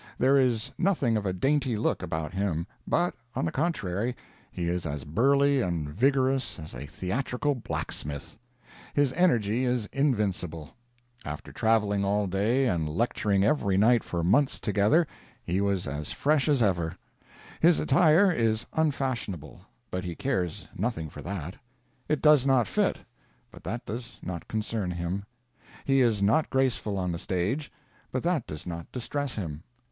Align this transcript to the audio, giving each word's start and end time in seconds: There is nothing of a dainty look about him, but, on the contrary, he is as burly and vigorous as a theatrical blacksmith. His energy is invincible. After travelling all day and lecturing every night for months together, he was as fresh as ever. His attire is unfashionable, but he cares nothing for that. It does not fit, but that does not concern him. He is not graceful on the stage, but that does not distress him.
There 0.17 0.35
is 0.35 0.71
nothing 0.79 1.15
of 1.15 1.27
a 1.27 1.31
dainty 1.31 1.77
look 1.77 2.01
about 2.01 2.33
him, 2.33 2.65
but, 2.87 3.13
on 3.35 3.45
the 3.45 3.51
contrary, 3.51 4.15
he 4.51 4.67
is 4.67 4.87
as 4.87 5.03
burly 5.03 5.61
and 5.61 5.89
vigorous 5.89 6.57
as 6.57 6.73
a 6.73 6.87
theatrical 6.87 7.53
blacksmith. 7.53 8.35
His 8.95 9.13
energy 9.13 9.63
is 9.63 9.85
invincible. 9.93 10.71
After 11.23 11.51
travelling 11.51 12.03
all 12.03 12.25
day 12.25 12.65
and 12.67 12.89
lecturing 12.89 13.43
every 13.43 13.77
night 13.77 14.03
for 14.03 14.23
months 14.23 14.59
together, 14.59 15.05
he 15.43 15.61
was 15.61 15.85
as 15.85 16.11
fresh 16.11 16.49
as 16.49 16.63
ever. 16.63 16.97
His 17.59 17.79
attire 17.79 18.31
is 18.31 18.65
unfashionable, 18.73 19.61
but 19.91 20.03
he 20.03 20.15
cares 20.15 20.67
nothing 20.75 21.09
for 21.11 21.21
that. 21.21 21.57
It 22.09 22.23
does 22.23 22.43
not 22.43 22.67
fit, 22.67 22.97
but 23.51 23.63
that 23.65 23.85
does 23.85 24.17
not 24.23 24.47
concern 24.47 24.89
him. 24.89 25.25
He 25.85 26.01
is 26.01 26.23
not 26.23 26.49
graceful 26.49 26.97
on 26.97 27.11
the 27.11 27.19
stage, 27.19 27.71
but 28.11 28.23
that 28.23 28.47
does 28.47 28.65
not 28.65 28.91
distress 28.91 29.35
him. 29.35 29.61